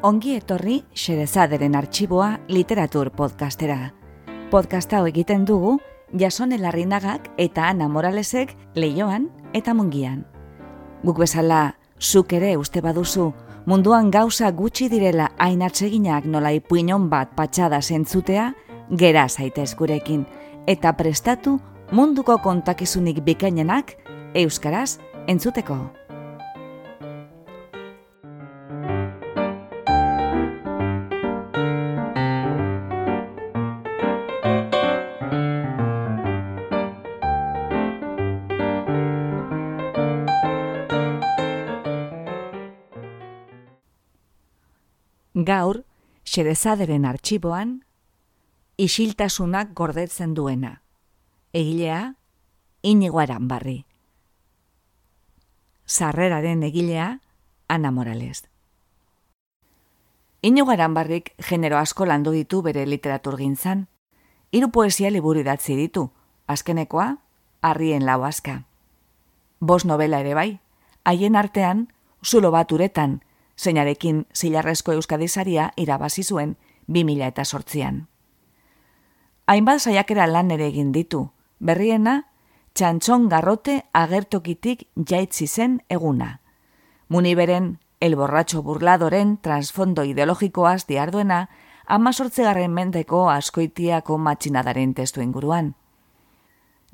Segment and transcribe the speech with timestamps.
[0.00, 3.90] Ongi etorri Xerezaderen arxiboa literatur podcastera.
[4.48, 5.74] Podcasta hau egiten dugu
[6.16, 10.22] Jason Elarrinagak eta Ana Moralesek leioan eta mungian.
[11.04, 13.28] Guk bezala, zuk ere uste baduzu,
[13.68, 18.54] munduan gauza gutxi direla hain atseginak nola ipuinon bat patxada zentzutea,
[18.96, 20.24] gera zaitez gurekin,
[20.66, 21.58] eta prestatu
[21.92, 23.98] munduko kontakizunik bikainenak
[24.32, 24.96] euskaraz
[25.28, 25.99] entzuteko.
[45.50, 45.82] Gaur,
[46.22, 47.80] xerezaderen arxiboan,
[48.78, 50.82] isiltasunak gordetzen duena.
[51.52, 52.14] Egilea,
[52.82, 53.84] inigo barri.
[55.86, 57.20] Sarreraren egilea,
[57.66, 58.44] Ana Morales.
[60.42, 63.88] Inigo barrik genero asko landu ditu bere literatur gintzan.
[64.52, 66.10] Hiru poesia liburu idatzi ditu,
[66.46, 67.18] azkenekoa,
[67.60, 68.64] harrien lau aska.
[69.60, 70.60] Bos novela ere bai,
[71.04, 71.88] haien artean,
[72.22, 73.20] zulo bat uretan,
[73.60, 76.56] zeinarekin zilarrezko euskadizaria irabazi zuen
[76.88, 78.06] 2000 eta sortzian.
[79.46, 82.30] Hainbat saiakera lan ere egin ditu, berriena,
[82.74, 86.40] txantxon garrote agertokitik jaitzi zen eguna.
[87.08, 91.48] Muniberen, el borratxo burladoren transfondo ideologikoaz diarduena,
[91.86, 95.74] ama sortzegarren mendeko askoitiako matxinadaren testu inguruan.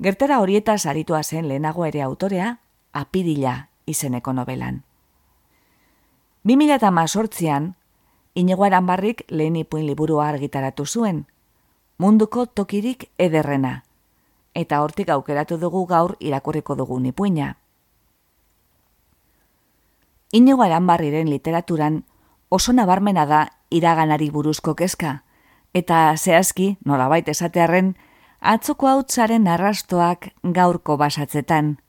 [0.01, 2.59] Gertera horieta aritua zen lehenago ere autorea,
[2.93, 4.86] apirila izeneko novelan.
[6.47, 7.75] 2018an,
[8.35, 11.25] Inigoaran barrik lehen ipuin liburua argitaratu zuen,
[11.97, 13.83] munduko tokirik ederrena,
[14.55, 17.57] eta hortik aukeratu dugu gaur irakurriko dugu ipuina.
[20.31, 22.05] Inigoaran barriren literaturan
[22.49, 25.23] oso nabarmena da iraganari buruzko kezka,
[25.73, 27.97] eta zehazki, nolabait esatearren,
[28.39, 31.77] atzoko hautzaren arrastoak gaurko basatzetan–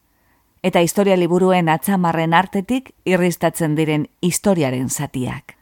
[0.62, 5.54] eta historia liburuen atzamarren artetik irristatzen diren historiaren zatiak.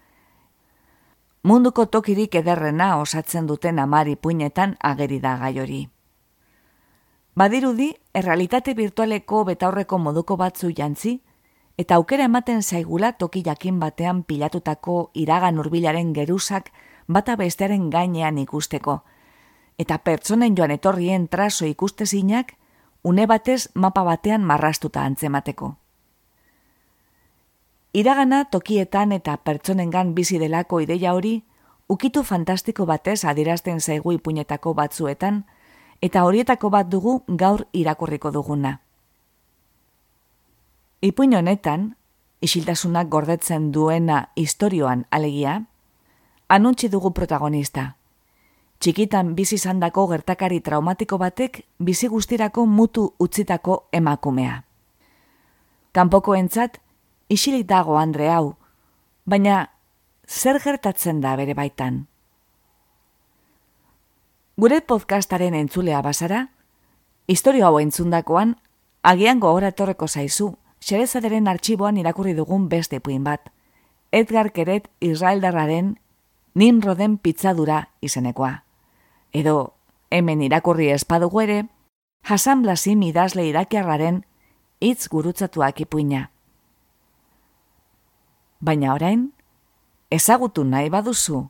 [1.46, 5.82] Munduko tokirik ederrena osatzen duten amari puinetan ageri da gai hori.
[7.36, 11.20] Badirudi, errealitate virtualeko betaurreko moduko batzu jantzi,
[11.76, 16.72] eta aukera ematen zaigula toki jakin batean pilatutako iragan hurbilaren geruzak
[17.06, 19.02] bata bestearen gainean ikusteko,
[19.78, 22.56] eta pertsonen joan etorrien traso ikustezinak,
[23.06, 25.76] une batez mapa batean marrastuta antzemateko.
[27.92, 31.44] Iragana tokietan eta pertsonengan bizi delako ideia hori,
[31.88, 35.44] ukitu fantastiko batez adirazten zaigu ipuinetako batzuetan,
[36.02, 38.80] eta horietako bat dugu gaur irakurriko duguna.
[41.00, 41.92] Ipuin honetan,
[42.42, 45.60] isiltasunak gordetzen duena istorioan alegia,
[46.48, 47.92] anuntzi dugu protagonista,
[48.80, 54.62] txikitan bizi izandako gertakari traumatiko batek bizi guztirako mutu utzitako emakumea.
[55.92, 56.78] Kanpoko entzat,
[57.28, 58.54] isilik dago Andre hau,
[59.24, 59.70] baina
[60.28, 62.04] zer gertatzen da bere baitan?
[64.56, 66.46] Gure podcastaren entzulea bazara,
[67.26, 68.56] historio hau entzundakoan,
[69.02, 73.50] agian gogoratorreko zaizu, xerezaderen artxiboan irakurri dugun beste puin bat,
[74.12, 75.96] Edgar Keret Israeldarraren
[76.54, 78.65] Nimroden pitzadura izenekoa
[79.36, 79.74] edo
[80.10, 81.58] hemen irakurri espadugu ere,
[82.26, 84.22] Hasan Blasim idazle irakiarraren
[84.80, 86.30] hitz gurutzatuak ipuina.
[88.60, 89.28] Baina orain,
[90.10, 91.44] ezagutu nahi baduzu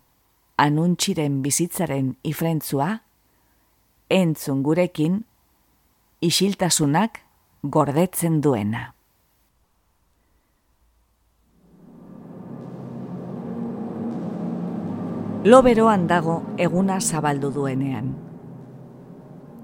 [0.56, 2.88] anuntxiren bizitzaren ifrentzua,
[4.10, 5.22] entzun gurekin,
[6.24, 7.20] isiltasunak
[7.62, 8.95] gordetzen duena.
[15.46, 18.08] Loberoan dago eguna zabaldu duenean.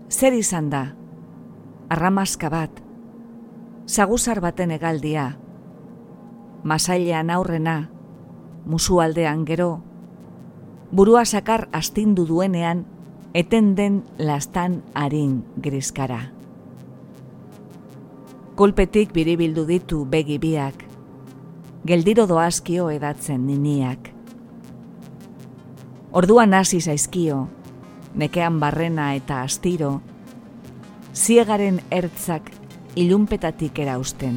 [0.07, 0.83] Zer izan da?
[1.91, 2.77] Arramazka bat.
[3.91, 5.25] Zaguzar baten egaldia.
[6.63, 7.75] Masailean aurrena.
[8.65, 9.83] Musualdean gero.
[10.93, 12.87] Burua sakar astindu duenean,
[13.35, 16.29] eten den lastan harin grizkara.
[18.55, 20.87] Kolpetik biribildu ditu begi biak.
[21.83, 24.12] Geldiro doazkio edatzen niniak.
[26.13, 27.49] Orduan hasi zaizkio,
[28.21, 30.03] nekean barrena eta astiro,
[31.17, 32.51] ziegaren ertzak
[33.01, 34.37] ilunpetatik erausten,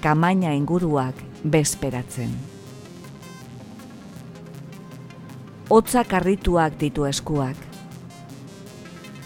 [0.00, 2.32] kamaina inguruak bezperatzen.
[5.68, 7.60] Otzak arrituak ditu eskuak.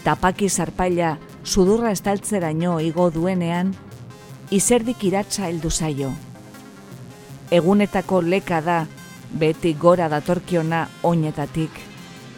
[0.03, 1.15] Tapaki zarpaila
[1.45, 3.71] sudurra estaltzeraino igo duenean,
[4.51, 6.11] izerdik iratza heldu zaio.
[7.49, 8.81] Egunetako leka da
[9.31, 11.71] beti gora datorkiona oinetatik,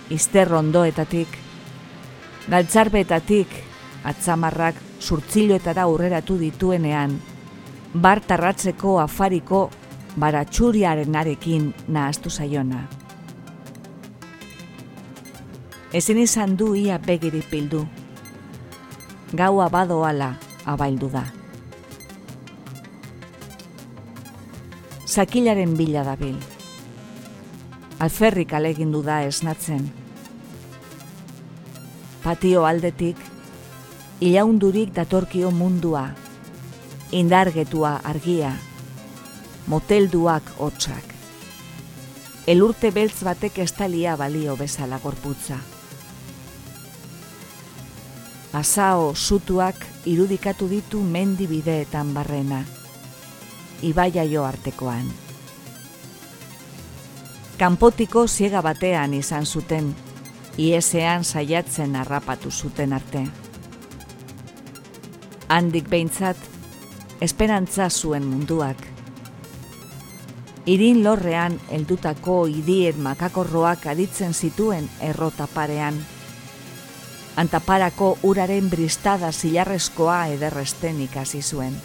[0.09, 1.27] izterrondoetatik,
[2.49, 3.47] galtzarbetatik,
[4.03, 7.19] atzamarrak surtziloetara aurreratu dituenean,
[7.93, 9.69] bartarratzeko afariko
[10.19, 12.87] baratxuriaren arekin nahaztu zaiona.
[15.93, 17.85] Ezin izan du ia begiri pildu.
[19.35, 20.33] Gaua badoala
[20.65, 21.25] abaildu da.
[25.05, 26.50] Zakilaren bila dabil.
[28.01, 29.83] Alferrik alegindu da esnatzen.
[32.23, 33.19] Patio aldetik,
[34.25, 36.07] ilaundurik datorkio mundua,
[37.13, 38.55] indargetua argia,
[39.69, 41.13] motelduak hotxak.
[42.49, 45.61] Elurte beltz batek estalia balio bezala gorputza.
[48.57, 52.65] Asao sutuak irudikatu ditu mendi bideetan barrena,
[53.85, 55.20] ibaia jo artekoan.
[57.61, 59.91] Kanpotiko ziega batean izan zuten,
[60.57, 63.21] iesean saiatzen harrapatu zuten arte.
[65.47, 66.41] Handik behintzat,
[67.21, 68.81] esperantza zuen munduak.
[70.65, 76.01] Irin lorrean heldutako idien makakorroak aditzen zituen errota parean,
[77.37, 81.77] antaparako uraren bristada zilarrezkoa ederresten ikasi zuen.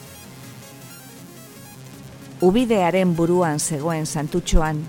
[2.41, 4.87] Ubidearen buruan zegoen santutxoan,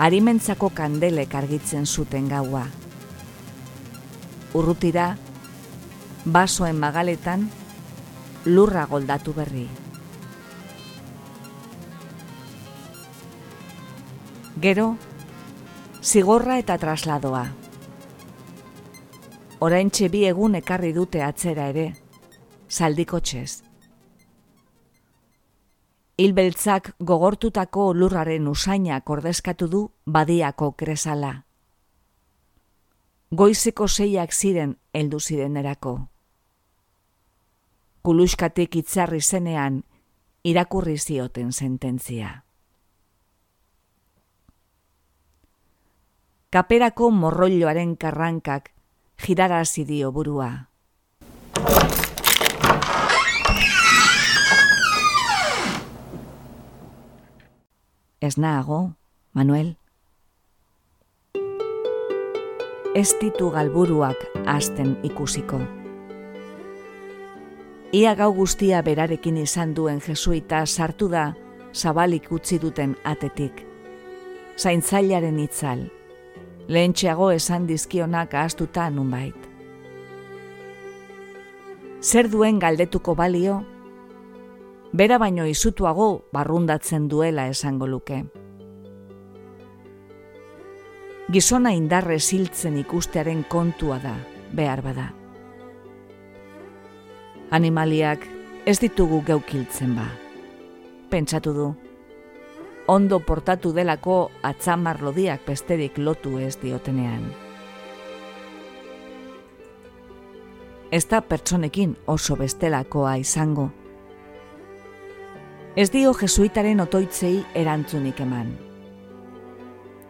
[0.00, 2.64] arimentzako kandelek argitzen zuten gaua.
[4.56, 5.12] Urrutira,
[6.24, 7.46] basoen magaletan,
[8.46, 9.68] lurra goldatu berri.
[14.60, 14.90] Gero,
[16.02, 17.48] zigorra eta trasladoa
[19.60, 21.92] orain bi egun ekarri dute atzera ere,
[22.68, 23.69] saldiko txez.
[26.20, 31.30] Hilbeltzak gogortutako lurraren usaina kordezkatu du badiako kresala.
[33.32, 35.94] Goizeko seiak ziren heldu ziren erako.
[38.04, 39.80] Kuluskatik itzarri zenean
[40.44, 42.44] irakurri zioten sententzia.
[46.50, 48.74] Kaperako morroiloaren karrankak
[49.24, 50.69] girara dio burua.
[58.22, 58.90] Ez nago,
[59.32, 59.76] Manuel.
[62.94, 65.60] Ez ditu galburuak hasten ikusiko.
[67.96, 71.30] Ia gau guztia berarekin izan duen jesuita sartu da
[71.72, 73.64] zabalik utzi duten atetik.
[74.58, 75.86] Zaintzailaren itzal,
[76.68, 79.48] lehentxeago esan dizkionak ahaztuta nunbait.
[82.02, 83.62] Zer duen galdetuko balio?
[84.92, 88.24] Bera baino izutuago barrundatzen duela esango luke.
[91.30, 94.16] Gizona indarre ziltzen ikustearen kontua da,
[94.50, 95.06] behar bada.
[97.54, 98.26] Animaliak
[98.66, 100.08] ez ditugu geukiltzen ba.
[101.10, 101.70] Pentsatu du,
[102.90, 107.30] ondo portatu delako atzamar lodiak besterik lotu ez diotenean.
[110.90, 113.70] Ez da pertsonekin oso bestelakoa izango.
[115.76, 118.50] Ez dio jesuitaren otoitzei erantzunik eman.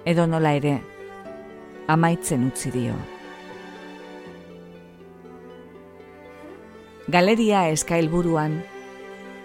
[0.04, 0.78] Edo nola ere,
[1.88, 2.96] amaitzen utzi dio.
[7.10, 8.60] Galeria eskailburuan,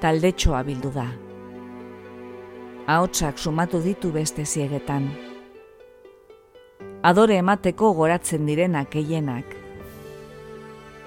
[0.01, 1.09] taldetxoa bildu da
[2.87, 5.09] ahotsak sumatu ditu beste ziegetan.
[7.05, 9.55] Adore emateko goratzen direnak eienak.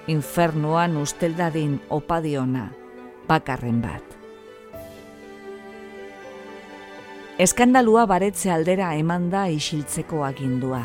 [0.09, 2.69] Infernuan usteldadin opadiona,
[3.29, 4.03] bakarren bat.
[7.39, 10.83] Eskandalua baretze aldera eman da isiltzeko agindua.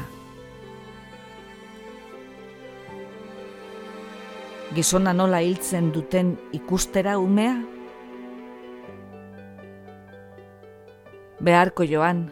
[4.74, 7.56] Gizona nola hiltzen duten ikustera umea?
[11.44, 12.32] beharko joan.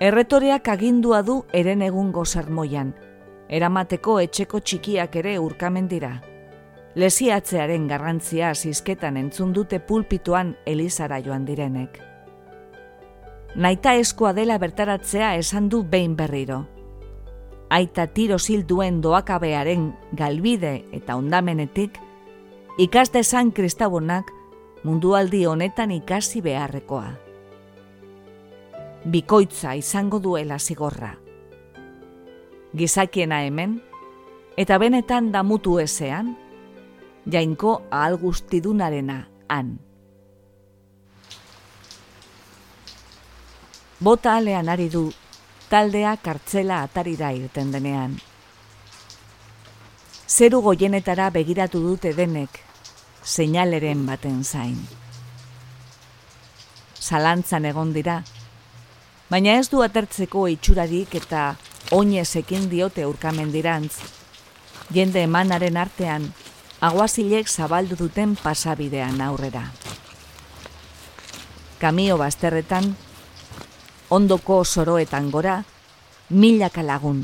[0.00, 2.94] Erretoreak agindua du eren egungo sarmoian,
[3.48, 6.14] eramateko etxeko txikiak ere urkamen dira.
[6.96, 12.11] Lesiatzearen garrantzia zizketan entzun dute pulpituan elizara joan direnek.
[13.54, 16.66] Naita eskoa dela bertaratzea esan du behin berriro.
[17.70, 18.36] Aita tiro
[18.68, 21.98] duen doakabearen galbide eta ondamenetik,
[22.78, 24.30] ikaste esan kristabonak
[24.84, 27.22] mundualdi honetan ikasi beharrekoa
[29.04, 31.16] bikoitza izango duela zigorra.
[32.76, 33.80] Gizakiena hemen,
[34.56, 36.36] eta benetan damutu ezean,
[37.26, 39.78] jainko ahal guztidunarena han.
[44.02, 45.12] Bota alean ari du,
[45.70, 48.16] taldea kartzela atarira irten denean.
[50.26, 52.58] Zeru goienetara begiratu dute denek,
[53.22, 54.80] seinaleren baten zain.
[56.98, 58.22] Zalantzan egon dira,
[59.30, 61.44] baina ez du atertzeko itxurarik eta
[61.94, 64.00] oinezekin diote urkamendirantz,
[64.90, 66.26] jende emanaren artean,
[66.80, 69.68] aguazilek zabaldu duten pasabidean aurrera.
[71.78, 72.94] Kamio bazterretan,
[74.12, 75.62] ondoko soroetan gora,
[76.28, 77.22] milaka lagun.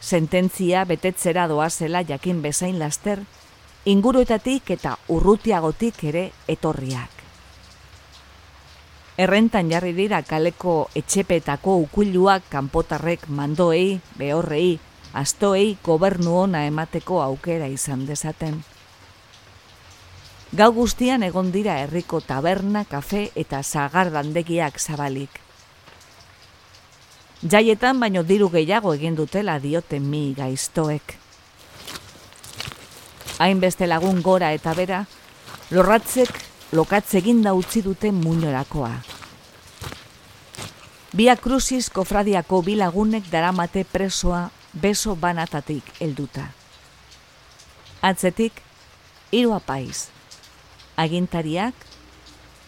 [0.00, 3.24] Sententzia betetzera doazela jakin bezain laster,
[3.90, 7.16] inguruetatik eta urrutiagotik ere etorriak.
[9.18, 14.78] Errentan jarri dira kaleko etxepetako ukuiluak kanpotarrek mandoei, behorrei,
[15.12, 18.62] astoei gobernu ona emateko aukera izan dezaten.
[20.54, 25.49] Gau guztian egon dira herriko taberna, kafe eta zagardandegiak zabalik.
[27.40, 31.14] Jaietan baino diru gehiago egin dutela diote mi gaiztoek.
[33.40, 35.06] Hainbeste lagun gora eta bera,
[35.70, 36.28] lorratzek
[36.72, 38.92] lokatze da utzi dute muñorakoa.
[41.12, 46.52] Bia Crucis kofradiako bilagunek daramate presoa beso banatatik helduta.
[48.02, 48.52] Atzetik,
[49.32, 50.08] hiru apaiz,
[50.96, 51.74] agintariak,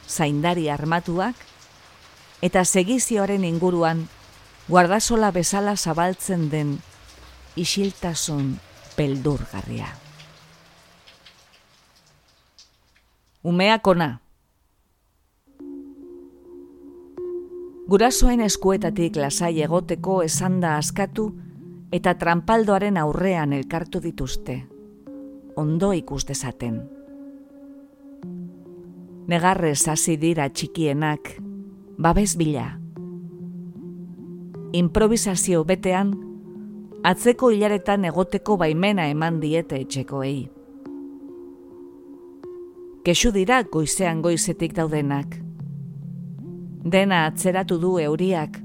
[0.09, 1.37] zaindari armatuak,
[2.41, 4.09] eta segizioaren inguruan
[4.73, 6.79] guardasola bezala zabaltzen den
[7.57, 8.55] isiltasun
[8.97, 9.87] peldurgarria.
[13.45, 14.09] Umeak ona.
[17.85, 21.29] Gurasoen eskuetatik lasai egoteko esanda askatu
[21.93, 24.63] eta trampaldoaren aurrean elkartu dituzte.
[25.57, 26.81] Ondo ikus dezaten.
[29.29, 31.37] Negarrez hasi dira txikienak,
[31.99, 32.82] babes bila.
[34.73, 36.15] Improvisazio betean,
[37.05, 40.47] atzeko hilaretan egoteko baimena eman diete etxekoei.
[43.05, 45.37] Kexu dira goizean goizetik daudenak.
[46.89, 48.57] Dena atzeratu du euriak,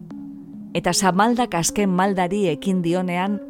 [0.72, 3.42] eta zamaldak azken maldari ekin dionean,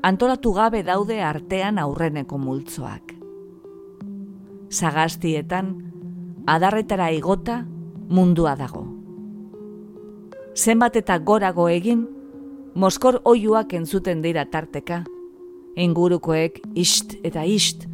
[0.00, 3.18] antolatu gabe daude artean aurreneko multzoak.
[4.72, 5.74] Zagaztietan,
[6.46, 7.66] adarretara igota
[8.08, 8.97] mundua dago.
[10.58, 12.02] Zenbat eta gorago egin,
[12.74, 15.04] moskor oiuak entzuten dira tarteka,
[15.78, 17.86] ingurukoek ist eta ist,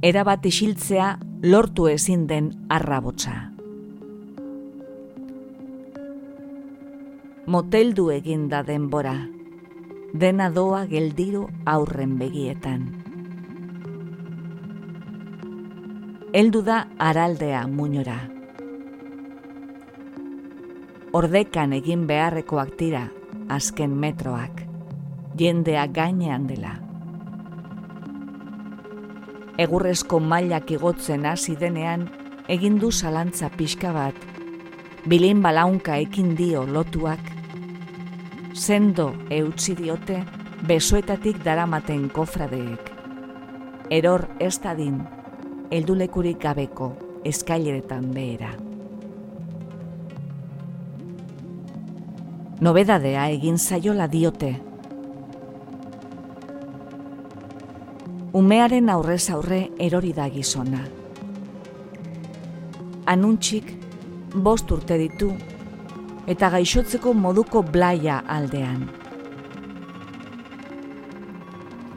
[0.00, 3.50] erabat isiltzea lortu ezin den arrabotza.
[7.50, 9.14] moteldu egin da denbora,
[10.22, 12.84] dena doa geldiru aurren begietan.
[16.40, 18.39] Eldu da araldea muñora.
[21.10, 23.00] Ordekan egin beharrekoak dira
[23.50, 24.60] azken metroak,
[25.34, 26.76] jendea gainean dela.
[29.58, 32.06] Egurrezko mailak igotzen hasi denean,
[32.46, 34.14] egin du zalantza pixka bat,
[35.10, 37.34] bilin balaunka ekin dio lotuak,
[38.54, 40.22] sendo eutzi diote
[40.62, 42.94] besoetatik daramaten kofradeek.
[43.90, 45.02] Eror ez dadin,
[45.74, 46.94] eldulekurik gabeko
[47.26, 48.54] eskaileretan behera.
[52.60, 54.50] Nobedadea egin zaiola diote.
[58.36, 60.82] Umearen aurrez aurre erori da gizona.
[63.08, 63.72] Anuntxik
[64.44, 65.30] bost urte ditu
[66.28, 68.84] eta gaixotzeko moduko blaia aldean.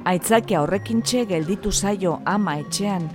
[0.07, 3.09] Aitzakia horrekin txe gelditu zaio ama etxean,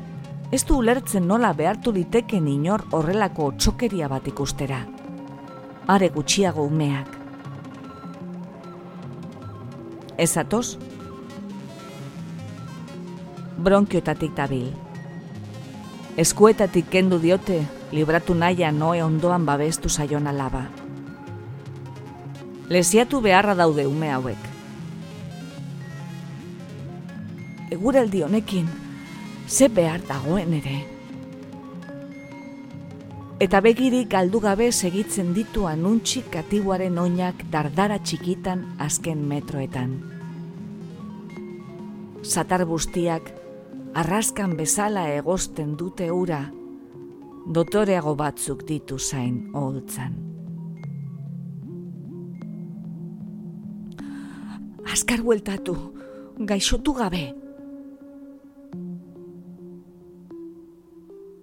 [0.52, 4.84] ez du ulertzen nola behartu liteken inor horrelako txokeria bat ikustera.
[5.88, 7.17] Are gutxiago umeak.
[10.18, 10.78] Ez atoz?
[13.58, 14.68] Bronkiotatik dabil.
[16.18, 17.62] Eskuetatik kendu diote,
[17.94, 20.66] libratu naia noe ondoan babestu zaion alaba
[22.68, 24.44] lesiatu beharra daude ume hauek.
[27.72, 28.68] Eguraldi honekin,
[29.48, 30.97] ze behar dagoen ere.
[33.38, 39.92] Eta begirik galdu gabe segitzen ditu anuntxik katibuaren oinak dardara txikitan azken metroetan.
[42.22, 43.30] Zatar bustiak,
[43.94, 46.40] arraskan bezala egosten dute ura,
[47.46, 50.28] dotoreago batzuk ditu zain oholtzan.
[54.98, 55.74] azkar bueltatu,
[56.50, 57.47] gaixotu gabe.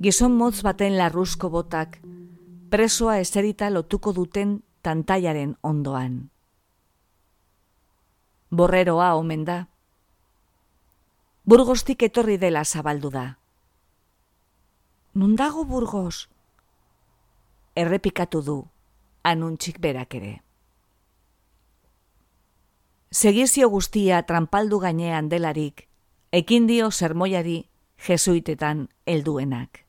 [0.05, 1.95] Gizon motz baten larruzko botak,
[2.69, 4.49] presoa eserita lotuko duten
[4.85, 6.17] tantaiaren ondoan.
[8.51, 9.55] Borreroa omen da.
[11.49, 13.23] Burgostik etorri dela zabaldu da.
[15.15, 16.27] Nundago burgos?
[17.73, 18.57] Errepikatu du,
[19.23, 20.35] anuntxik berak ere.
[23.09, 25.87] Segizio guztia trampaldu gainean delarik,
[26.43, 27.57] ekin dio sermoiari
[28.09, 29.84] jesuitetan helduenak.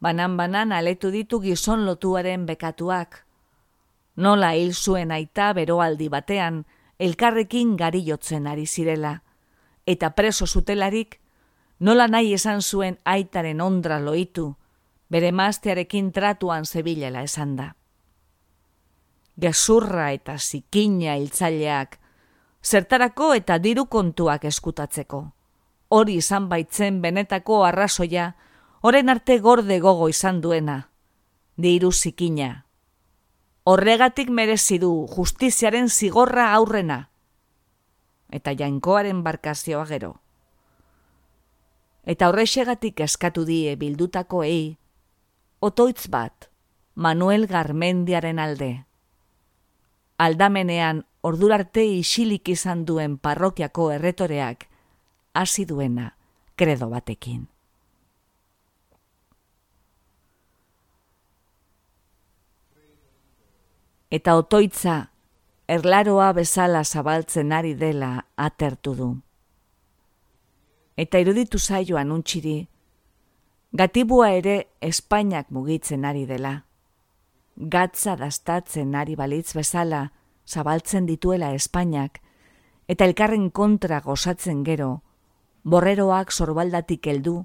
[0.00, 3.26] Banan-banan aletu ditu gizon lotuaren bekatuak.
[4.16, 6.64] Nola hil zuen aita beroaldi batean,
[6.98, 9.20] elkarrekin gari jotzen ari zirela.
[9.86, 11.20] Eta preso zutelarik,
[11.80, 14.54] nola nahi esan zuen aitaren ondra loitu,
[15.10, 17.74] bere maztearekin tratuan zebilela esan da.
[19.40, 21.98] Gezurra eta zikina hiltzaileak,
[22.64, 25.24] zertarako eta diru kontuak eskutatzeko.
[25.90, 28.34] Hori izan baitzen benetako arrazoia,
[28.80, 30.90] oren arte gorde gogo izan duena,
[31.56, 32.64] diru zikina.
[33.64, 37.10] Horregatik merezi du justiziaren zigorra aurrena,
[38.30, 40.20] eta jainkoaren barkazioa gero
[42.04, 44.76] eta horrexegatik eskatu die bildutako ei,
[45.60, 46.48] otoitz bat,
[46.94, 48.70] Manuel Garmendiaren alde.
[50.20, 54.66] Aldamenean ordurarte isilik izan duen parrokiako erretoreak,
[55.34, 56.14] hasi duena
[56.56, 57.46] kredo batekin.
[64.10, 65.10] Eta otoitza,
[65.68, 69.10] erlaroa bezala zabaltzen ari dela atertu du
[71.00, 72.68] eta iruditu zaio anuntxiri,
[73.72, 76.66] gatibua ere Espainiak mugitzen ari dela.
[77.56, 80.10] Gatza dastatzen ari balitz bezala
[80.46, 82.20] zabaltzen dituela Espainiak,
[82.88, 84.90] eta elkarren kontra gozatzen gero,
[85.64, 87.44] borreroak sorbaldatik heldu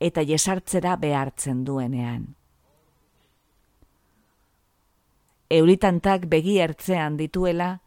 [0.00, 2.34] eta jesartzera behartzen duenean.
[5.48, 7.78] Euritantak begi ertzean dituela,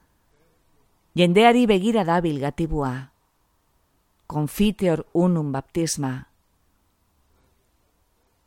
[1.14, 3.12] jendeari begira dabil gatibua,
[4.26, 6.28] confiteor unum baptisma.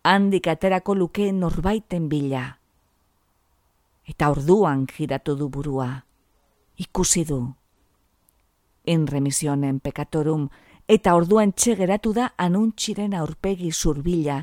[0.03, 2.42] Handik aterako luke norbaiten bila.
[4.05, 6.05] Eta orduan giratu du burua.
[6.77, 7.38] Ikusi du.
[8.85, 10.48] En remisionen pekatorum,
[10.88, 14.42] eta orduan txegeratu da anuntxiren aurpegi zurbila,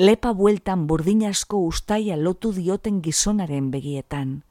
[0.00, 4.44] lepa bueltan burdinasko ustaia lotu dioten gizonaren begietan.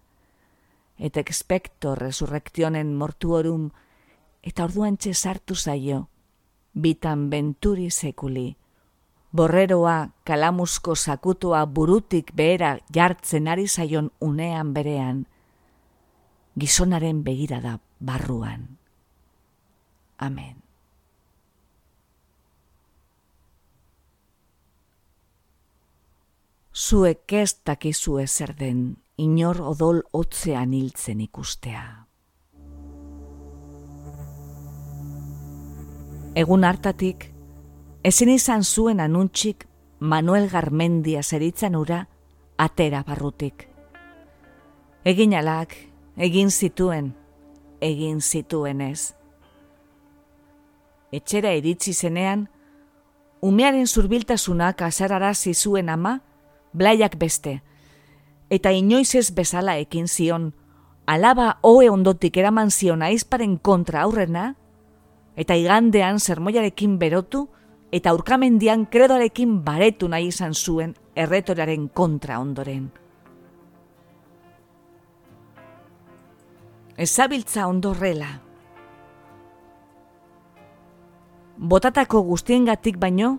[0.97, 3.71] Eta expecto resurrectionen mortuorum,
[4.45, 6.03] eta orduan txesartu zaio,
[6.73, 8.53] bitan benturi sekuli.
[9.33, 15.25] Borreroa kalamusko sakutua burutik behera jartzen ari zaion unean berean,
[16.59, 18.77] gizonaren begirada barruan.
[20.17, 20.68] Amen.
[26.79, 28.83] Zuek ez dakizu ezer den,
[29.19, 31.81] inor odol otzean hiltzen ikustea.
[36.39, 37.25] Egun hartatik,
[38.07, 39.65] ezin izan zuen anuntxik
[39.99, 42.05] Manuel Garmendia zeritzen ura
[42.55, 43.67] atera barrutik.
[45.03, 45.75] Egin alak,
[46.15, 47.11] egin zituen,
[47.83, 49.11] egin zituen ez.
[51.11, 52.47] Etxera iritsi zenean,
[53.43, 56.21] umearen zurbiltasunak azarara zizuen ama,
[56.73, 57.61] blaiak beste,
[58.49, 60.53] eta inoiz ez bezala ekin zion,
[61.05, 64.55] alaba hoe ondotik eraman zion aizparen kontra aurrena,
[65.39, 67.47] eta igandean sermoiarekin berotu
[67.91, 72.89] eta urkamendian kredoarekin baretu nahi izan zuen erretoraren kontra ondoren.
[76.99, 78.27] Ezabiltza ondorrela.
[81.57, 83.37] Botatako guztiengatik baino,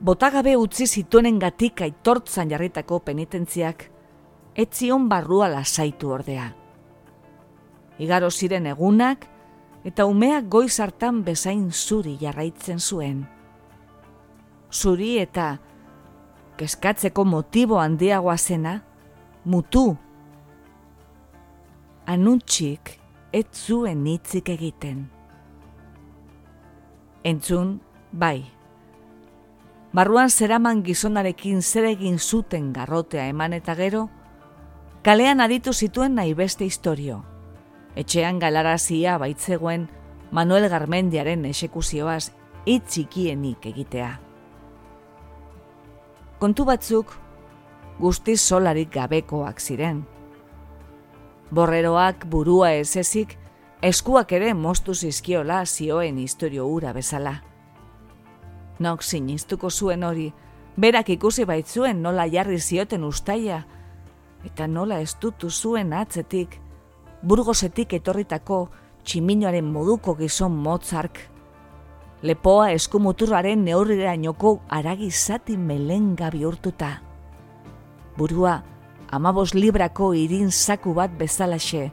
[0.00, 3.88] botagabe utzi zituenen gatik aitortzan jarritako penitentziak,
[4.54, 6.52] etzion barrua lasaitu ordea.
[7.98, 9.26] Igaro ziren egunak,
[9.84, 13.24] eta umeak goiz hartan bezain zuri jarraitzen zuen.
[14.70, 15.56] Zuri eta
[16.58, 18.82] keskatzeko motibo handiagoa zena,
[19.44, 19.96] mutu.
[22.06, 22.94] Anuntxik
[23.32, 25.08] ez zuen hitzik egiten.
[27.24, 27.78] Entzun,
[28.12, 28.57] bai.
[29.92, 34.08] Barruan zeraman gizonarekin zer egin zuten garrotea eman eta gero,
[35.02, 37.24] kalean aditu zituen nahi beste historio
[37.98, 39.88] etxean galarazia baitzegoen
[40.30, 42.30] Manuel Garmendiaren esekuzioaz
[42.68, 44.10] itzikienik egitea.
[46.38, 47.14] Kontu batzuk
[47.98, 50.04] guzti solarik gabekoak ziren.
[51.50, 52.94] Borreroak burua ez
[53.82, 57.42] eskuak ere moztu zizkiola zioen historio ura bezala.
[58.78, 60.32] Nok sinistuko zuen hori,
[60.76, 63.64] berak ikusi baitzuen nola jarri zioten ustaia,
[64.46, 66.58] Eta nola ez dutu zuen atzetik,
[67.22, 68.68] burgosetik etorritako
[69.04, 71.18] tximinoaren moduko gizon motzark.
[72.22, 76.90] Lepoa eskumuturraren neurrira inoko aragi zati melenga bihurtuta.
[78.18, 78.56] Burua,
[79.10, 81.90] amabos librako irin zaku bat bezalaxe,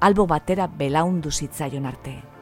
[0.00, 2.33] albo batera belaundu zitzaion arte.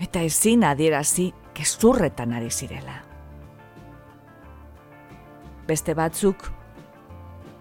[0.00, 3.02] Eta ezin adierazi kezurretan ari zirela.
[5.68, 6.46] Beste batzuk,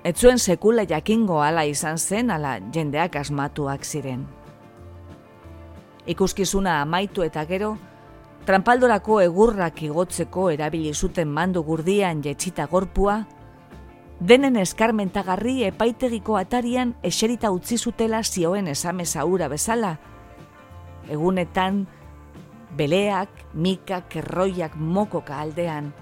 [0.08, 4.23] etzuen sekula jakingo ala izan zen ala jendeak asmatuak ziren.
[6.10, 7.75] Ikuskizuna amaitu eta gero,
[8.47, 13.19] trampaldorako egurrak igotzeko erabili zuten mandu gurdian jetxita gorpua,
[14.19, 19.97] denen eskarmentagarri epaitegiko atarian eserita utzi zutela zioen esamesa ura bezala.
[21.10, 21.86] Egunetan,
[22.77, 25.93] beleak, mikak, erroiak mokoka aldean.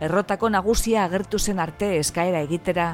[0.00, 2.88] Errotako nagusia agertu zen arte eskaera egitera,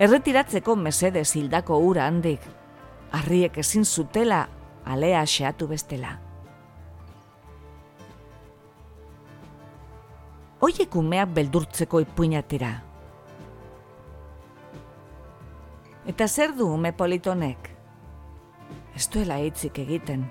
[0.00, 2.40] erretiratzeko mesede zildako ura handik,
[3.12, 4.46] harriek ezin zutela
[4.84, 6.18] alea xeatu bestela.
[10.60, 12.74] Oiek umeak beldurtzeko ipuinatira.
[16.08, 17.70] Eta zer du ume politonek?
[18.96, 20.26] Ez duela hitzik egiten.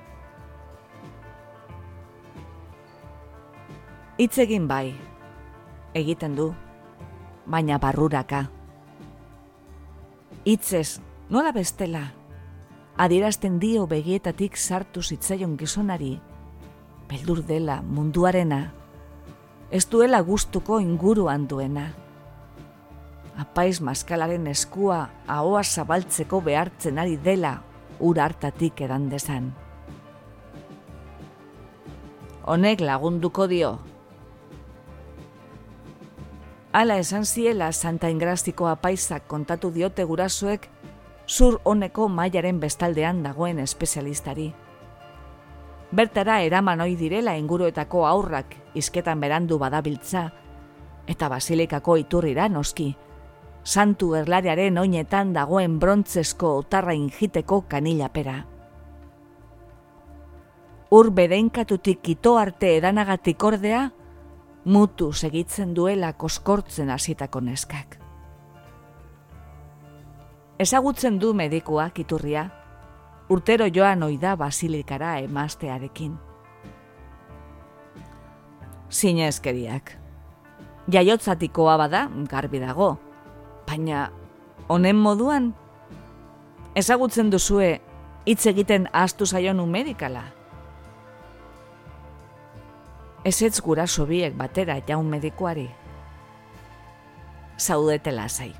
[4.19, 4.97] Hitz egin bai,
[5.95, 6.49] egiten du,
[7.47, 8.41] baina barruraka.
[10.43, 10.99] Hitzez,
[11.31, 12.01] nola bestela,
[12.99, 16.17] adierazten dio begietatik sartu zitzaion gizonari,
[17.07, 18.57] beldur dela munduarena,
[19.71, 21.85] ez duela gustuko inguruan duena.
[23.39, 27.53] Apaiz maskalaren eskua ahoa zabaltzeko behartzen ari dela
[28.01, 29.53] ura hartatik edan dezan.
[32.43, 33.71] Honek lagunduko dio,
[36.71, 40.67] Hala esan ziela Santa Ingraztiko apaisak kontatu diote gurasoek
[41.27, 44.51] zur honeko mailaren bestaldean dagoen espezialistari.
[45.91, 50.27] Bertara eraman ohi direla inguruetako aurrak izketan berandu badabiltza,
[51.09, 52.91] eta basilikako iturrira noski,
[53.63, 58.43] santu erlarearen oinetan dagoen brontzesko otarra injiteko kanilapera.
[60.93, 63.87] Ur bedenkatutik ito arte edanagatik ordea,
[64.65, 67.97] mutu segitzen duela koskortzen hasitako neskak.
[70.59, 72.49] Ezagutzen du medikuak iturria,
[73.29, 76.17] urtero joan oida basilikara emastearekin.
[78.91, 79.93] Zinezkeriak.
[80.91, 82.97] Jaiotzatikoa bada, garbi dago,
[83.67, 84.09] baina
[84.67, 85.53] honen moduan,
[86.75, 87.79] ezagutzen duzue
[88.25, 90.38] hitz egiten astu zaionu medikala
[93.23, 95.69] ezetz gura sobiek batera jaun medikuari.
[97.57, 98.53] Zaudete lasai.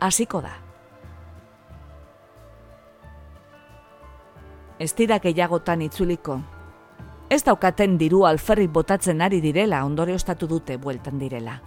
[0.00, 0.52] Hasiko da.
[4.78, 6.40] Ez dira gehiagotan itzuliko.
[7.30, 11.60] Ez daukaten diru alferrik botatzen ari direla ondore ostatu dute bueltan direla.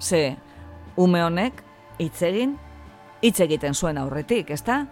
[0.00, 0.36] Ze,
[0.96, 1.62] ume honek,
[1.98, 2.58] hitz egin,
[3.22, 4.84] hitz egiten zuen aurretik, ezta?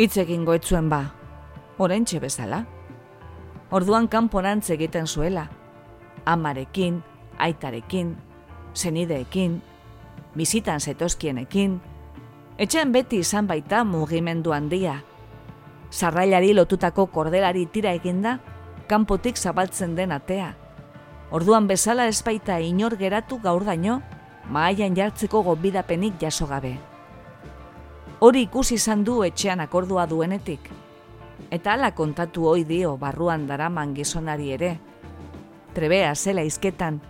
[0.00, 1.02] Hitz egin goetzuen ba,
[1.76, 2.62] orentxe bezala.
[3.70, 5.44] Orduan kanporantz egiten zuela,
[6.24, 7.02] amarekin,
[7.36, 8.14] aitarekin,
[8.74, 9.58] zenideekin,
[10.34, 11.76] bizitan zetozkienekin,
[12.56, 15.02] etxean beti izan baita mugimendu handia.
[15.90, 18.38] Sarrailari lotutako kordelari tira eginda,
[18.88, 20.54] kanpotik zabaltzen den atea.
[21.30, 24.00] Orduan bezala ez baita inor geratu gaur daño,
[24.48, 26.78] maaian jartzeko gobidapenik jaso gabe
[28.20, 30.68] hori ikusi izan du etxean akordua duenetik.
[31.50, 34.74] Eta ala kontatu hoi dio barruan daraman gizonari ere.
[35.74, 37.00] Trebea zela izketan.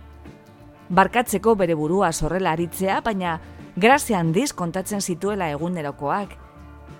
[0.89, 3.39] Barkatzeko bere burua zorrela aritzea, baina
[3.75, 6.37] grazia handiz kontatzen zituela egunerokoak.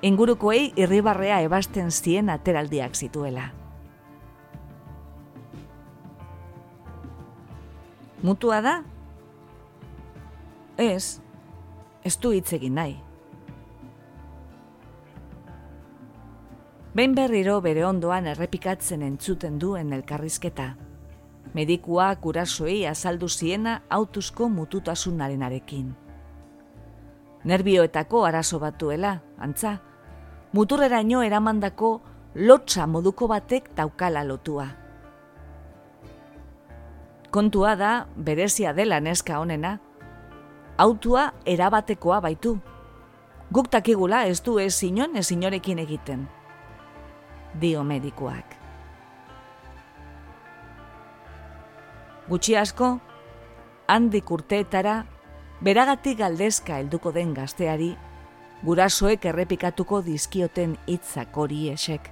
[0.01, 3.51] Ingurukoei irribarrea ebasten zien ateraldiak zituela.
[8.21, 8.75] Mutua da?
[10.77, 11.19] Ez,
[12.03, 13.10] ez du hitz egin nahi.
[16.91, 20.73] Behin berriro bere ondoan errepikatzen entzuten duen elkarrizketa.
[21.55, 25.93] Medikua kurasoei azaldu ziena autuzko mututasunarenarekin.
[27.47, 29.77] Nerbioetako arazo batuela, antza,
[30.51, 31.93] muturreraino eramandako
[32.35, 34.67] lotza moduko batek daukala lotua.
[37.31, 39.77] Kontua da, berezia dela neska honena,
[40.77, 42.57] autua erabatekoa baitu.
[43.51, 46.27] Guk takigula ez du ez inon ez inorekin egiten
[47.59, 48.57] dio medikuak.
[52.29, 52.93] Gutxi asko,
[53.91, 55.01] handik urteetara,
[55.61, 57.91] beragatik galdezka helduko den gazteari,
[58.63, 62.07] gurasoek errepikatuko dizkioten hitzak hori esek.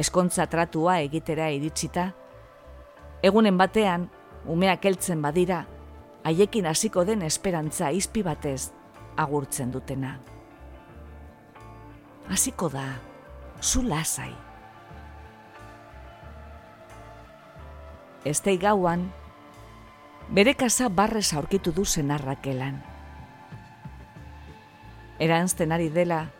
[0.00, 2.08] Eskontza tratua egitera iritsita,
[3.22, 4.08] egunen batean,
[4.50, 5.64] umeak heltzen badira,
[6.24, 8.72] haiekin hasiko den esperantza izpi batez
[9.16, 10.16] agurtzen dutena.
[12.32, 12.86] Hasiko da,
[13.60, 14.32] zu lasai.
[18.24, 19.10] Estei gauan,
[20.32, 22.78] bere kasa barrez aurkitu du zenarrakelan.
[25.20, 26.30] Eranzten ari dela,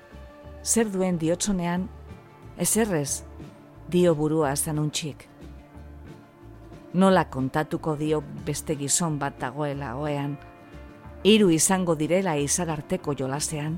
[0.64, 1.85] zer duen diotsonean,
[2.57, 3.25] ezerrez,
[3.92, 5.29] dio burua zanuntxik.
[6.94, 10.38] Nola kontatuko dio beste gizon bat dagoela oean,
[11.23, 13.77] hiru izango direla izar arteko jolasean,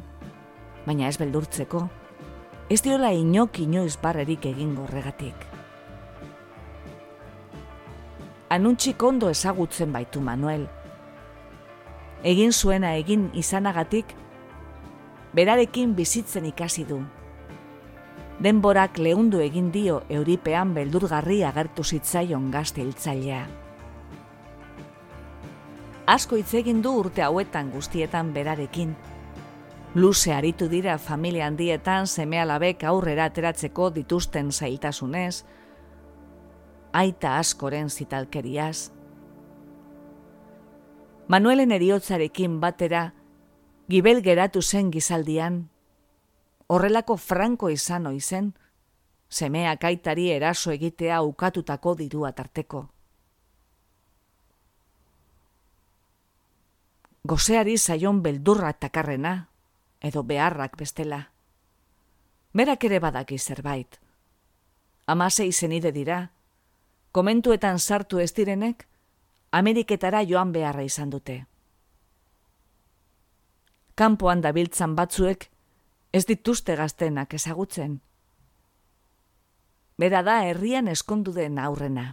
[0.87, 1.89] baina ez beldurtzeko,
[2.71, 5.56] ez diola inok inoiz barrerik egin gorregatik.
[8.49, 10.69] Anuntxik ondo ezagutzen baitu Manuel.
[12.23, 14.15] Egin zuena egin izanagatik,
[15.35, 17.01] berarekin bizitzen ikasi du.
[18.43, 23.47] Denborak lehundu egin dio euripean beldurgarri agertu zitzaion gazte hiltzailea.
[26.07, 28.95] Asko hitz egin du urte hauetan guztietan berarekin.
[29.95, 35.43] Luze aritu dira familia handietan semealabek aurrera ateratzeko dituzten zailtasunez,
[36.97, 38.91] aita askoren zitalkeriaz.
[41.29, 43.11] Manuelen eriotzarekin batera,
[43.91, 45.67] gibel geratu zen gizaldian,
[46.73, 48.55] horrelako franko izan oizen,
[49.29, 52.87] semeak aitari eraso egitea ukatutako dirua tarteko.
[57.27, 59.49] Gozeari zaion beldurra takarrena,
[60.01, 61.25] edo beharrak bestela.
[62.55, 63.99] Berak ere badaki zerbait.
[65.07, 66.31] Amasei zenide dira,
[67.17, 68.83] komentuetan sartu ez direnek,
[69.57, 71.37] Ameriketara joan beharra izan dute.
[73.97, 75.47] Kanpoan dabiltzan batzuek
[76.13, 77.97] ez dituzte gaztenak ezagutzen.
[79.97, 82.07] Bera da herrian eskondu den aurrena.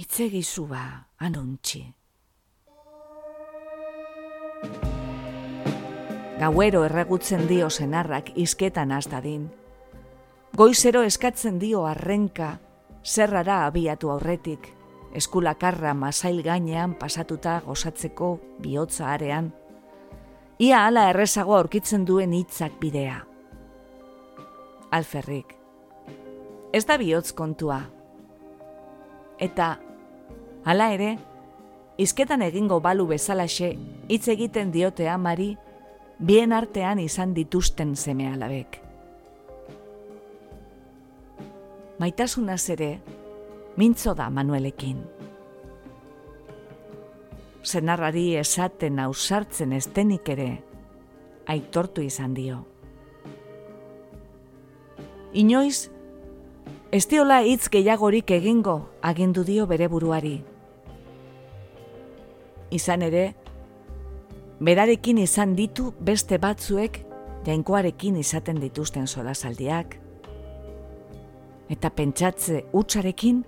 [0.00, 0.82] Itze gizua,
[1.18, 1.84] anontxi.
[6.40, 9.50] Gauero erregutzen dio senarrak izketan din.
[10.50, 12.56] Goizero eskatzen dio arrenka,
[13.06, 14.64] zerrara abiatu aurretik,
[15.14, 19.52] eskulakarra masail gainean pasatuta gozatzeko bihotza arean,
[20.58, 23.20] ia ala errezago aurkitzen duen hitzak bidea.
[24.90, 25.54] Alferrik,
[26.74, 27.78] ez da bihotz kontua.
[29.38, 29.70] Eta,
[30.66, 31.14] hala ere,
[31.96, 33.76] izketan egingo balu bezalaxe
[34.10, 35.54] hitz egiten diote amari,
[36.18, 38.89] bien artean izan dituzten seme alabek.
[42.00, 43.02] Maitasunaz ere,
[43.76, 45.02] mintzo da Manuelekin.
[47.60, 50.48] Zenarrari esaten ausartzen estenik ere,
[51.44, 52.62] aitortu izan dio.
[55.36, 55.90] Inoiz,
[56.90, 60.38] ez diola hitz gehiagorik egingo agindu dio bere buruari.
[62.72, 63.26] Izan ere,
[64.56, 67.02] berarekin izan ditu beste batzuek
[67.44, 69.99] jainkoarekin izaten dituzten solasaldiak,
[71.70, 73.44] eta pentsatze utxarekin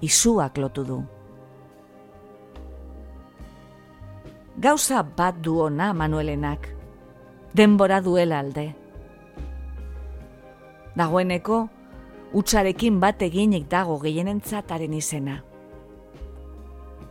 [0.00, 1.00] izuak lotu du.
[4.60, 6.68] Gauza bat du ona Manuelenak,
[7.56, 8.66] denbora duela alde.
[10.96, 11.60] Dagoeneko,
[12.36, 15.38] utxarekin bat eginik dago gehienentzataren izena.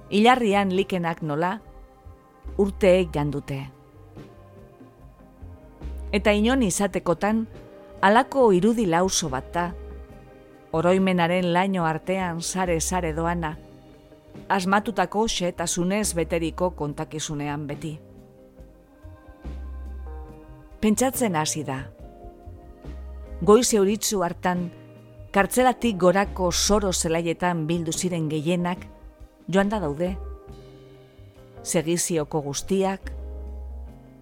[0.09, 1.55] Ilarrian likenak nola,
[2.57, 3.59] urteek jandute.
[6.11, 7.45] Eta inon izatekotan,
[8.01, 9.67] alako irudi lauso bat da,
[10.71, 13.55] oroimenaren laino artean sare-sare doana,
[14.49, 17.99] asmatutako xetasunez beteriko kontakizunean beti.
[20.79, 21.79] Pentsatzen hasi da.
[23.41, 24.69] Goiz euritzu hartan,
[25.31, 28.85] kartzelatik gorako soro zelaietan bildu ziren gehienak,
[29.47, 30.15] joan da daude.
[31.63, 33.11] Segizioko guztiak,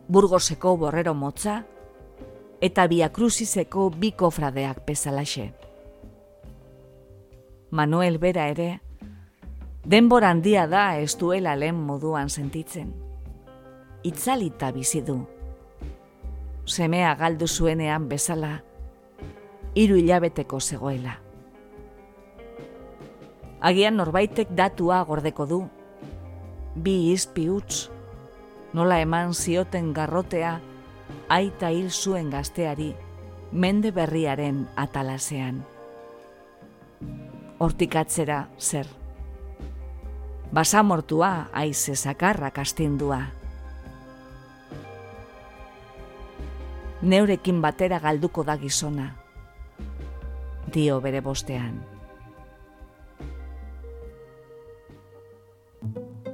[0.07, 1.61] burgoseko borrero motza,
[2.61, 5.51] eta biakruzizeko biko fradeak bezalaxe.
[7.69, 8.79] Manuel bera ere,
[9.83, 12.93] denbora handia da ez duela lehen moduan sentitzen.
[14.07, 15.17] Itzalita bizi du.
[16.63, 18.61] Semea galdu zuenean bezala,
[19.75, 21.19] hiru hilabeteko zegoela.
[23.59, 25.61] Agian norbaitek datua gordeko du,
[26.75, 27.89] bi izpi utz,
[28.71, 30.61] nola eman zioten garrotea,
[31.27, 32.93] aita hil zuen gazteari,
[33.51, 35.65] mende berriaren atalasean
[37.59, 38.87] hortikatzera zer.
[40.51, 43.19] Basamortua aize zakarra kastindua.
[47.01, 49.11] Neurekin batera galduko da gizona.
[50.73, 51.81] Dio bere bostean.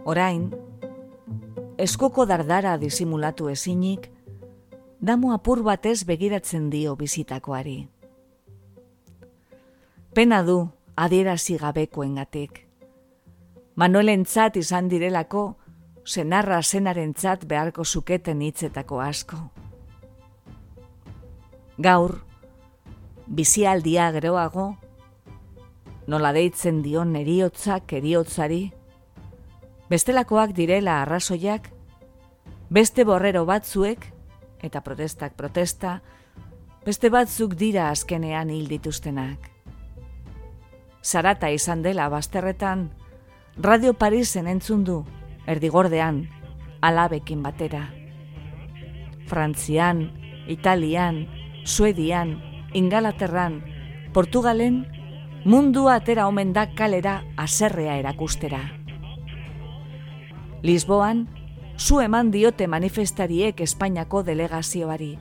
[0.05, 0.49] Orain,
[1.77, 4.09] eskoko dardara disimulatu ezinik,
[4.99, 7.88] damu apur batez begiratzen dio bizitakoari.
[10.13, 10.57] Pena du
[10.95, 12.67] adierazi gabekoengatik.
[13.75, 15.56] Manuelentzat izan direlako,
[16.06, 19.38] senarra zenarentzat beharko zuketen hitzetako asko.
[21.82, 22.19] Gaur,
[23.25, 24.67] bizialdia geroago,
[26.08, 28.67] nola deitzen dion eriotzak eriotzari,
[29.89, 31.71] bestelakoak direla arrazoiak,
[32.69, 34.06] beste borrero batzuek,
[34.62, 36.01] eta protestak protesta,
[36.86, 39.52] beste batzuk dira azkenean hil dituztenak.
[41.03, 42.91] Zarata izan dela bazterretan,
[43.57, 45.03] Radio Parisen entzun du,
[45.45, 46.29] erdigordean,
[46.81, 47.89] alabekin batera.
[49.27, 50.11] Frantzian,
[50.47, 51.27] Italian,
[51.65, 52.39] Suedian,
[52.73, 53.61] Ingalaterran,
[54.13, 54.87] Portugalen,
[55.45, 58.61] mundua atera omen da kalera aserrea erakustera.
[60.63, 61.27] Lisboan,
[61.77, 65.17] zu eman diote manifestariek Espainiako delegazioari.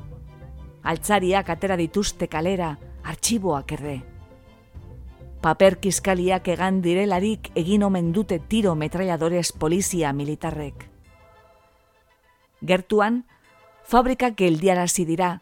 [0.82, 4.11] Altzariak atera dituzte kalera, artxiboak erre.
[5.42, 10.84] Paper kiskaliak egan direlarik egin omen dute tiro metraiadores polizia militarrek.
[12.62, 13.24] Gertuan,
[13.82, 15.40] fabrikak geldiarazi dira,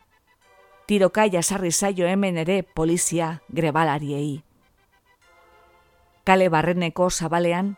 [0.88, 4.40] tiroka jasarri zaio hemen ere polizia grebalariei.
[6.24, 7.76] Kale barreneko zabalean,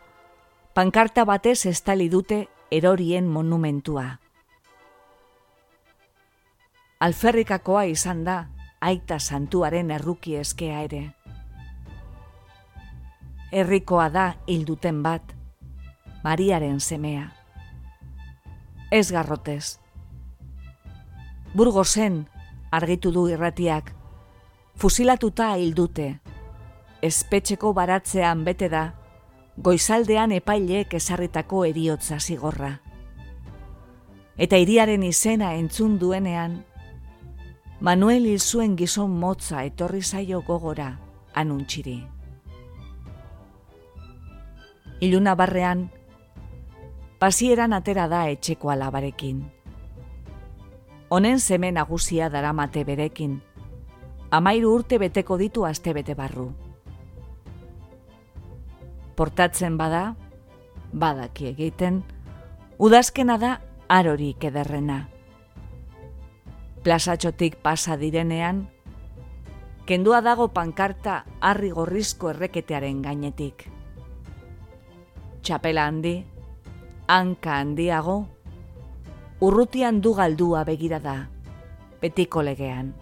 [0.73, 4.05] pankarta batez estali dute erorien monumentua.
[6.99, 8.37] Alferrikakoa izan da
[8.79, 11.03] aita santuaren erruki eskea ere.
[13.53, 15.35] Herrikoa da hilduten bat,
[16.23, 17.27] Mariaren semea.
[18.89, 19.77] Ez garrotez.
[21.53, 22.15] Burgosen
[22.73, 23.91] argitu du irratiak,
[24.73, 26.07] fusilatuta hildute,
[27.05, 28.81] espetxeko baratzean bete da,
[29.61, 32.71] goizaldean epaileek ezarritako eriotza zigorra.
[34.33, 36.63] Eta iriaren izena entzun duenean,
[37.83, 40.95] Manuel hil zuen gizon motza etorri zaio gogora
[41.35, 41.99] anuntxiri.
[45.03, 45.89] Iluna barrean,
[47.19, 49.43] pasieran atera da etxeko alabarekin.
[51.09, 53.41] Honen zeme nagusia daramate berekin,
[54.31, 56.53] amairu urte beteko ditu aste bete barru
[59.15, 60.15] portatzen bada,
[60.93, 62.01] badaki egiten,
[62.79, 63.53] udazkena da
[63.89, 65.07] arorik ederrena.
[66.83, 68.65] Plazatxotik pasa direnean,
[69.87, 73.69] kendua dago pankarta harri gorrizko erreketearen gainetik.
[75.43, 76.23] Txapela handi,
[77.11, 78.13] hanka handiago,
[79.43, 81.15] urrutian du galdua begira da,
[81.99, 82.93] betiko legean.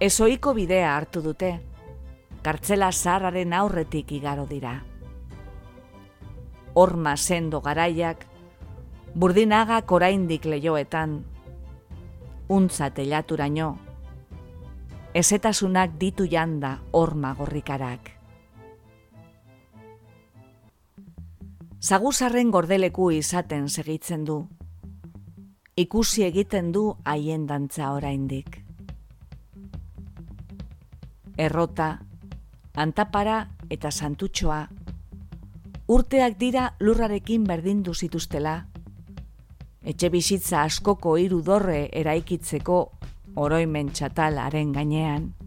[0.00, 1.52] Ezoiko bidea hartu dute,
[2.40, 4.72] kartzela zaharraren aurretik igaro dira.
[6.72, 8.24] Horma sendo garaiak,
[9.12, 11.18] burdinaga koraindik leioetan,
[12.48, 13.74] untza telaturaino,
[15.12, 18.17] ezetasunak ditu janda horma gorrikarak.
[21.78, 24.48] Zaguzarren gordeleku izaten segitzen du,
[25.78, 28.58] ikusi egiten du haien dantza oraindik.
[31.38, 32.00] Errota,
[32.74, 33.36] antapara
[33.70, 34.58] eta santutxoa,
[35.86, 38.58] urteak dira lurrarekin berdindu zituztela,
[39.86, 42.80] etxe bizitza askoko hiru dorre eraikitzeko
[43.36, 45.37] oroimen txatalaren gainean.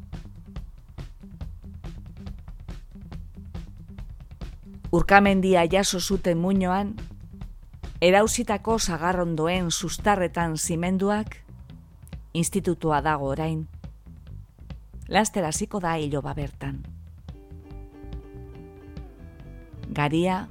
[4.92, 6.96] Urkamendia jaso zuten muinoan,
[8.02, 11.38] erauzitako zagarrondoen sustarretan zimenduak,
[12.34, 13.68] institutua dago orain.
[15.08, 16.84] Laster hasiko da hiloba bertan
[19.92, 20.48] garia,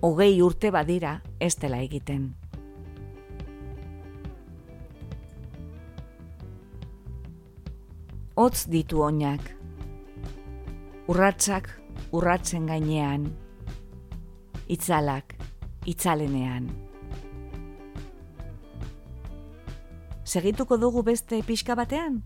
[0.00, 2.32] hogei urte badira ez dela egiten.
[8.34, 9.44] Hotz ditu oinak,
[11.12, 11.68] urratsak
[12.12, 13.26] urratzen gainean,
[14.68, 15.34] itzalak
[15.88, 16.68] itzalenean.
[20.24, 22.22] Segituko dugu beste pixka batean?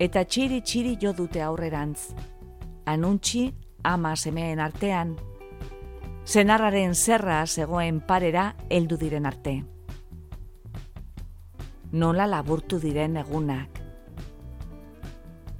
[0.00, 2.12] Eta txiri txiri jo dute aurrerantz,
[2.86, 3.48] anuntxi
[3.84, 5.16] ama semeen artean,
[6.26, 9.60] zenarraren zerra zegoen parera heldu diren arte.
[11.92, 13.78] Nola laburtu diren egunak.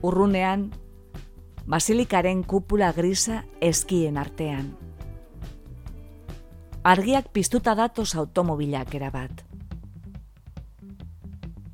[0.02, 0.70] urrunean,
[1.66, 4.76] basilikaren kupula grisa eskien artean.
[6.82, 9.44] Argiak piztuta datoz automobilak erabat.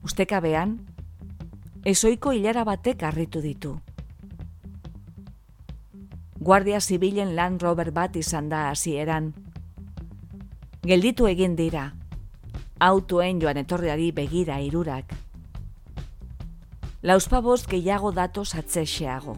[0.02, 0.78] Ustekabean,
[1.84, 3.76] ezoiko hilara batek harritu ditu.
[6.40, 9.32] Guardia Zibilen Land Rover bat izan da hasieran.
[10.86, 11.92] Gelditu egin dira,
[12.78, 15.14] autoen joan etorriari begira irurak.
[17.02, 19.36] Lauspabost gehiago datoz atzexeago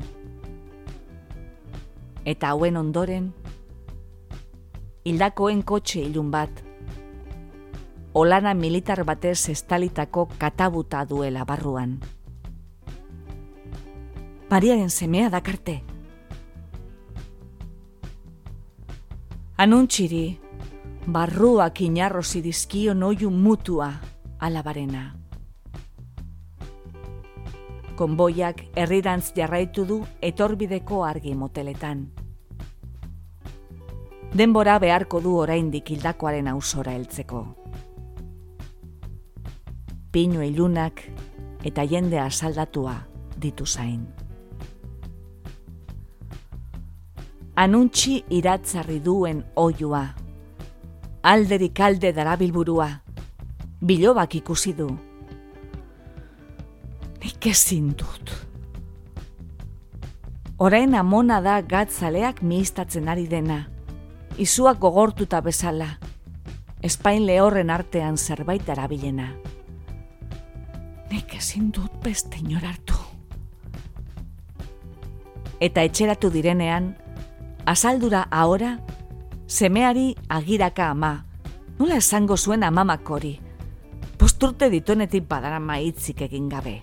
[2.28, 3.32] eta hauen ondoren,
[5.08, 6.62] hildakoen kotxe ilun bat,
[8.14, 11.98] olana militar batez estalitako katabuta duela barruan.
[14.50, 15.82] Mariaren semea dakarte.
[19.58, 20.38] Anuntxiri,
[21.06, 23.90] barruak inarrozi dizkio noiu mutua
[24.40, 25.14] alabarena.
[27.98, 32.17] Konboiak herrirantz jarraitu du etorbideko argi moteletan
[34.32, 37.42] denbora beharko du oraindik hildakoaren ausora heltzeko.
[40.12, 41.02] Pinu ilunak
[41.64, 42.94] eta jende asaldatua
[43.36, 44.06] ditu zain.
[47.58, 50.04] Anuntxi iratzarri duen oiua,
[51.22, 52.88] alderik alde darabilburua,
[53.82, 54.86] bilobak ikusi du.
[57.18, 58.30] Nik ezin dut.
[60.58, 63.64] Orain amona da gatzaleak mistatzen ari dena
[64.38, 65.98] izuak gogortuta bezala,
[66.82, 69.32] espain lehorren artean zerbait arabilena.
[71.10, 72.94] Nik ezin dut beste hartu.
[75.60, 76.94] Eta etxeratu direnean,
[77.66, 78.78] azaldura ahora,
[79.46, 81.24] semeari agiraka ama,
[81.78, 83.40] nola esango zuen amamak hori,
[84.18, 86.82] posturte dituenetik badara maitzik egin gabe.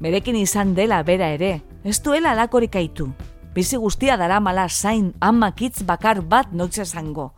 [0.00, 3.12] Berekin izan dela bera ere, ez duela alakorik aitu,
[3.54, 7.32] bizi guztia dara mala zain amakitz bakar bat notze zango.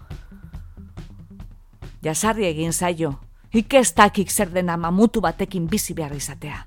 [2.03, 3.19] Jasarri egin zaio,
[3.53, 6.64] ikestakik zer dena mamutu batekin bizi behar izatea.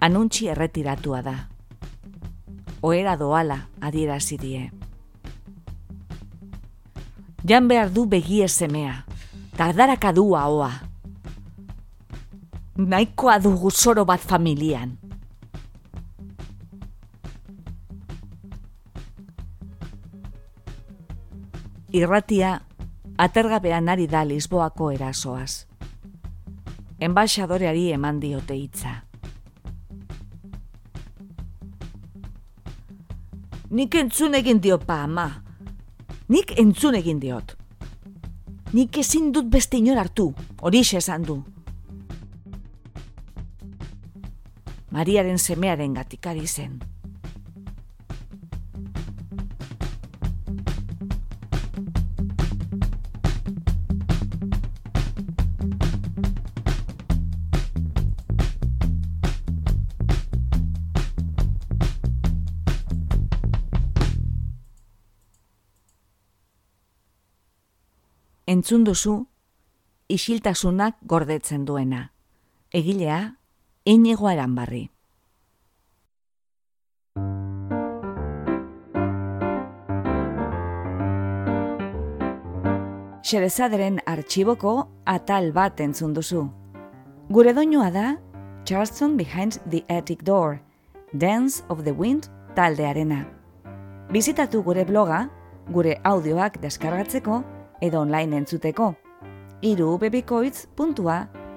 [0.00, 1.36] Anuntxi erretiratua da.
[2.82, 4.70] Oera doala adierazi die.
[7.46, 9.04] Jan behar du begie semea,
[9.56, 10.72] tardaraka du ahoa.
[12.76, 15.05] Naikoa dugu zoro bat familian.
[21.92, 22.62] Irratia
[23.18, 25.66] atergabean ari da Lisboako erasoaz.
[26.98, 29.02] Enbaixadoreari eman diote hitza.
[33.70, 35.42] Nik entzun egin dio pa, ama.
[36.28, 37.56] Nik entzun egin diot.
[38.72, 40.32] Nik ezin dut beste inor hartu,
[40.62, 41.42] hori esan du.
[44.90, 46.80] Mariaren semearen gatikari zen.
[68.66, 69.12] Entzun duzu
[70.10, 72.10] isiltasunak gordetzen duena.
[72.74, 73.36] Egilea,
[73.84, 74.88] inigo eranbarri.
[83.22, 84.74] Xerezaderen artxiboko
[85.14, 86.48] atal bat entzun duzu.
[87.30, 88.16] Gure doinua da
[88.64, 90.58] Charleston Behind the Attic Door,
[91.12, 93.28] Dance of the Wind taldearena.
[94.10, 95.28] Bizitatu gure bloga,
[95.70, 97.44] gure audioak deskargatzeko,
[97.80, 98.94] edo online entzuteko.
[99.62, 99.98] Iru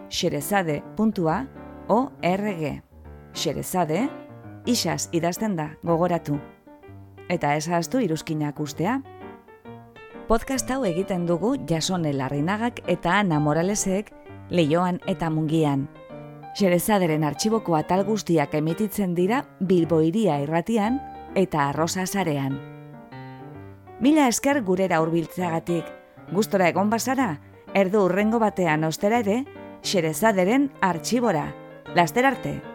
[0.10, 2.82] xerezade.org
[3.34, 4.10] Xerezade,
[4.66, 6.40] isaz idazten da, gogoratu.
[7.30, 9.02] Eta ezaztu iruzkinak ustea.
[10.28, 14.12] Podcast hau egiten dugu jasone larrinagak eta ana moralesek
[14.50, 15.88] leioan eta mungian.
[16.58, 21.00] Xerezaderen artxiboko atal guztiak emititzen dira bilboiria irratian
[21.38, 22.58] eta arrosa zarean.
[24.02, 25.99] Mila esker gurera hurbiltzeagatik,
[26.32, 27.30] Gustora egon bazara,
[27.74, 29.44] erdu urrengo batean ostera ere,
[29.84, 31.48] xerezaderen artxibora.
[31.96, 32.69] Laster arte!